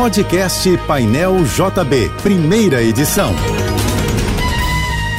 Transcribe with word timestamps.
Podcast 0.00 0.78
Painel 0.86 1.44
JB, 1.44 2.10
primeira 2.22 2.82
edição. 2.82 3.34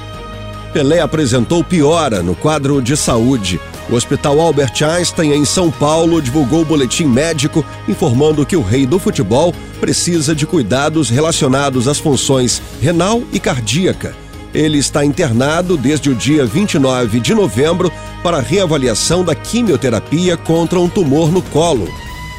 Pelé 0.72 1.00
apresentou 1.00 1.64
piora 1.64 2.22
no 2.22 2.36
quadro 2.36 2.81
de 2.81 2.97
saúde. 2.97 3.58
O 3.91 3.94
Hospital 3.94 4.41
Albert 4.41 4.75
Einstein, 4.83 5.33
em 5.33 5.44
São 5.44 5.70
Paulo, 5.70 6.22
divulgou 6.22 6.62
o 6.62 6.64
boletim 6.64 7.06
médico 7.06 7.64
informando 7.88 8.47
que 8.47 8.56
o 8.56 8.62
rei 8.62 8.86
do 8.86 8.98
futebol 9.00 9.53
precisa 9.81 10.34
de 10.34 10.47
cuidados 10.47 11.08
relacionados 11.08 11.88
às 11.88 11.98
funções 11.98 12.62
renal 12.81 13.22
e 13.33 13.41
cardíaca. 13.41 14.25
Ele 14.57 14.79
está 14.79 15.05
internado 15.05 15.77
desde 15.77 16.09
o 16.09 16.15
dia 16.15 16.47
29 16.47 17.21
de 17.21 17.35
novembro 17.35 17.93
para 18.23 18.41
reavaliação 18.41 19.23
da 19.23 19.35
quimioterapia 19.35 20.35
contra 20.35 20.81
um 20.81 20.89
tumor 20.89 21.31
no 21.31 21.43
colo. 21.43 21.87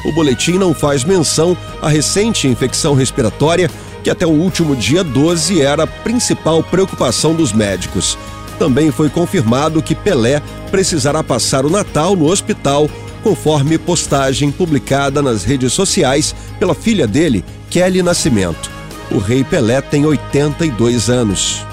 O 0.04 0.10
boletim 0.10 0.54
não 0.54 0.74
faz 0.74 1.04
menção 1.04 1.56
à 1.80 1.88
recente 1.88 2.48
infecção 2.48 2.92
respiratória, 2.92 3.70
que 4.02 4.10
até 4.10 4.26
o 4.26 4.30
último 4.30 4.74
dia 4.74 5.04
12 5.04 5.62
era 5.62 5.84
a 5.84 5.86
principal 5.86 6.60
preocupação 6.60 7.36
dos 7.36 7.52
médicos. 7.52 8.18
Também 8.58 8.90
foi 8.90 9.08
confirmado 9.08 9.80
que 9.80 9.94
Pelé 9.94 10.42
precisará 10.72 11.22
passar 11.22 11.64
o 11.64 11.70
Natal 11.70 12.16
no 12.16 12.28
hospital, 12.28 12.90
conforme 13.22 13.78
postagem 13.78 14.50
publicada 14.50 15.22
nas 15.22 15.44
redes 15.44 15.72
sociais 15.72 16.34
pela 16.58 16.74
filha 16.74 17.06
dele, 17.06 17.44
Kelly 17.70 18.02
Nascimento. 18.02 18.68
O 19.08 19.18
rei 19.18 19.44
Pelé 19.44 19.80
tem 19.80 20.04
82 20.04 21.08
anos. 21.08 21.68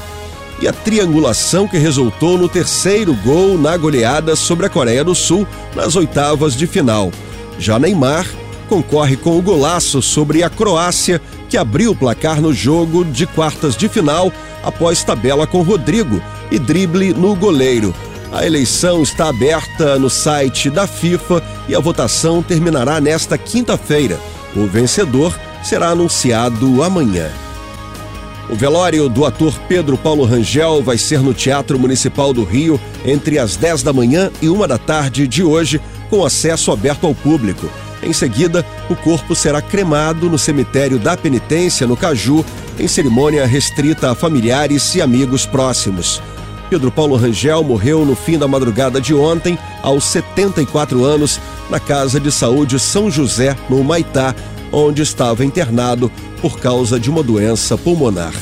e 0.61 0.67
a 0.67 0.73
triangulação 0.73 1.67
que 1.67 1.77
resultou 1.77 2.37
no 2.37 2.49
terceiro 2.49 3.13
gol 3.15 3.57
na 3.57 3.75
goleada 3.77 4.35
sobre 4.35 4.65
a 4.65 4.69
Coreia 4.69 5.03
do 5.03 5.15
Sul 5.15 5.47
nas 5.75 5.95
oitavas 5.95 6.55
de 6.55 6.67
final. 6.67 7.11
Já 7.59 7.79
Neymar 7.79 8.27
concorre 8.67 9.17
com 9.17 9.37
o 9.37 9.41
golaço 9.41 10.01
sobre 10.01 10.43
a 10.43 10.49
Croácia, 10.49 11.21
que 11.49 11.57
abriu 11.57 11.91
o 11.91 11.95
placar 11.95 12.41
no 12.41 12.53
jogo 12.53 13.03
de 13.05 13.25
quartas 13.25 13.75
de 13.75 13.87
final 13.87 14.31
após 14.63 15.03
tabela 15.03 15.47
com 15.47 15.61
Rodrigo 15.61 16.21
e 16.51 16.59
drible 16.59 17.13
no 17.13 17.35
goleiro. 17.35 17.93
A 18.31 18.45
eleição 18.45 19.01
está 19.01 19.29
aberta 19.29 19.97
no 19.97 20.09
site 20.09 20.69
da 20.69 20.85
FIFA 20.85 21.41
e 21.69 21.75
a 21.75 21.79
votação 21.79 22.43
terminará 22.43 22.99
nesta 22.99 23.37
quinta-feira. 23.37 24.19
O 24.55 24.65
vencedor 24.67 25.37
será 25.63 25.89
anunciado 25.89 26.83
amanhã. 26.83 27.29
O 28.49 28.55
velório 28.55 29.09
do 29.09 29.25
ator 29.25 29.53
Pedro 29.67 29.97
Paulo 29.97 30.23
Rangel 30.23 30.81
vai 30.81 30.97
ser 30.97 31.19
no 31.21 31.33
Teatro 31.33 31.77
Municipal 31.77 32.33
do 32.33 32.43
Rio 32.43 32.79
entre 33.05 33.37
as 33.39 33.55
10 33.55 33.83
da 33.83 33.91
manhã 33.91 34.31
e 34.41 34.47
uma 34.47 34.67
da 34.67 34.77
tarde 34.77 35.27
de 35.27 35.43
hoje, 35.43 35.81
com 36.09 36.25
acesso 36.25 36.71
aberto 36.71 37.05
ao 37.05 37.13
público. 37.13 37.69
Em 38.01 38.13
seguida, 38.13 38.65
o 38.89 38.95
corpo 38.95 39.35
será 39.35 39.61
cremado 39.61 40.29
no 40.29 40.37
cemitério 40.37 40.99
da 40.99 41.17
Penitência, 41.17 41.87
no 41.87 41.97
Caju, 41.97 42.45
em 42.79 42.87
cerimônia 42.87 43.45
restrita 43.45 44.11
a 44.11 44.15
familiares 44.15 44.95
e 44.95 45.01
amigos 45.01 45.45
próximos. 45.45 46.21
Pedro 46.69 46.91
Paulo 46.91 47.15
Rangel 47.15 47.63
morreu 47.63 48.05
no 48.05 48.15
fim 48.15 48.37
da 48.37 48.47
madrugada 48.47 48.99
de 48.99 49.13
ontem, 49.13 49.57
aos 49.81 50.03
74 50.05 51.03
anos, 51.03 51.39
na 51.69 51.79
Casa 51.79 52.19
de 52.19 52.31
Saúde 52.31 52.79
São 52.79 53.09
José, 53.09 53.55
no 53.69 53.83
Maitá, 53.83 54.35
onde 54.71 55.01
estava 55.01 55.45
internado 55.45 56.11
por 56.41 56.59
causa 56.59 56.99
de 56.99 57.09
uma 57.09 57.23
doença 57.23 57.77
pulmonar. 57.77 58.33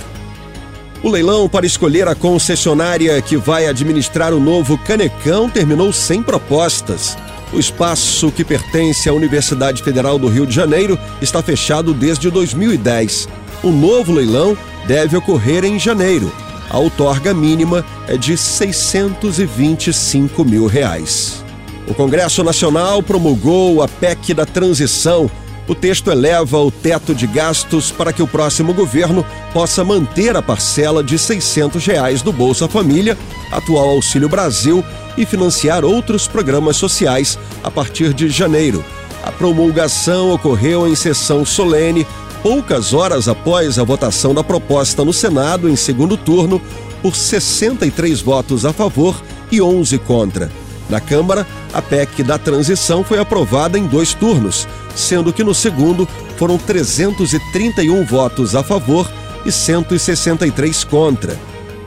O 1.03 1.09
leilão 1.09 1.47
para 1.47 1.67
escolher 1.67 2.07
a 2.07 2.15
concessionária 2.15 3.21
que 3.21 3.37
vai 3.37 3.67
administrar 3.67 4.33
o 4.33 4.39
novo 4.39 4.75
Canecão 4.79 5.47
terminou 5.47 5.93
sem 5.93 6.23
propostas. 6.23 7.15
O 7.53 7.59
espaço 7.59 8.31
que 8.31 8.43
pertence 8.43 9.07
à 9.07 9.13
Universidade 9.13 9.83
Federal 9.83 10.17
do 10.17 10.27
Rio 10.27 10.45
de 10.45 10.53
Janeiro 10.53 10.99
está 11.21 11.41
fechado 11.41 11.93
desde 11.93 12.29
2010. 12.29 13.29
O 13.63 13.71
novo 13.71 14.11
leilão 14.11 14.57
deve 14.87 15.15
ocorrer 15.15 15.63
em 15.63 15.79
janeiro. 15.79 16.29
A 16.69 16.77
outorga 16.77 17.33
mínima 17.33 17.85
é 18.07 18.17
de 18.17 18.35
625 18.35 20.43
mil 20.43 20.67
reais. 20.67 21.45
O 21.87 21.93
Congresso 21.93 22.43
Nacional 22.43 23.03
promulgou 23.03 23.83
a 23.83 23.87
PEC 23.87 24.33
da 24.33 24.45
transição. 24.45 25.29
O 25.67 25.73
texto 25.73 26.11
eleva 26.11 26.59
o 26.59 26.69
teto 26.69 27.15
de 27.15 27.25
gastos 27.25 27.91
para 27.91 28.13
que 28.13 28.21
o 28.21 28.27
próximo 28.27 28.73
governo 28.73 29.25
possa 29.51 29.83
manter 29.83 30.35
a 30.35 30.41
parcela 30.41 31.03
de 31.03 31.17
600 31.17 31.83
reais 31.85 32.21
do 32.21 32.31
Bolsa 32.31 32.67
Família, 32.67 33.17
atual 33.51 33.89
Auxílio 33.89 34.29
Brasil, 34.29 34.83
e 35.17 35.25
financiar 35.25 35.83
outros 35.83 36.27
programas 36.27 36.77
sociais 36.77 37.39
a 37.63 37.71
partir 37.71 38.13
de 38.13 38.29
janeiro. 38.29 38.83
A 39.23 39.31
promulgação 39.31 40.31
ocorreu 40.31 40.87
em 40.87 40.93
sessão 40.93 41.43
solene, 41.43 42.05
poucas 42.43 42.93
horas 42.93 43.27
após 43.27 43.79
a 43.79 43.83
votação 43.83 44.35
da 44.35 44.43
proposta 44.43 45.03
no 45.03 45.11
Senado 45.11 45.67
em 45.67 45.75
segundo 45.75 46.15
turno, 46.15 46.61
por 47.01 47.15
63 47.15 48.21
votos 48.21 48.65
a 48.65 48.73
favor 48.73 49.19
e 49.51 49.59
11 49.59 49.97
contra. 49.99 50.64
Na 50.89 50.99
Câmara, 50.99 51.47
a 51.73 51.81
PEC 51.81 52.23
da 52.23 52.37
transição 52.37 53.03
foi 53.03 53.19
aprovada 53.19 53.77
em 53.77 53.87
dois 53.87 54.13
turnos, 54.13 54.67
sendo 54.95 55.33
que 55.33 55.43
no 55.43 55.53
segundo 55.53 56.07
foram 56.37 56.57
331 56.57 58.05
votos 58.05 58.55
a 58.55 58.63
favor 58.63 59.09
e 59.45 59.51
163 59.51 60.83
contra. 60.83 61.37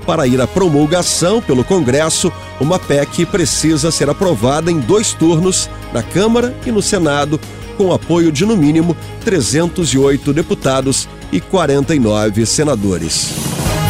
Para 0.06 0.26
ir 0.26 0.40
à 0.40 0.46
promulgação 0.46 1.40
pelo 1.42 1.62
Congresso, 1.62 2.32
uma 2.58 2.78
PEC 2.78 3.26
precisa 3.26 3.90
ser 3.90 4.08
aprovada 4.08 4.70
em 4.70 4.80
dois 4.80 5.12
turnos, 5.12 5.68
na 5.92 6.02
Câmara 6.02 6.56
e 6.64 6.72
no 6.72 6.80
Senado, 6.80 7.38
com 7.76 7.92
apoio 7.92 8.32
de 8.32 8.44
no 8.44 8.56
mínimo 8.56 8.96
308 9.24 10.32
deputados 10.32 11.08
e 11.30 11.40
49 11.40 12.46
senadores. 12.46 13.34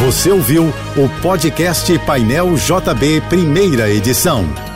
Você 0.05 0.29
ouviu 0.29 0.73
o 0.95 1.21
podcast 1.21 1.97
Painel 1.99 2.53
JB, 2.55 3.21
primeira 3.29 3.89
edição. 3.89 4.68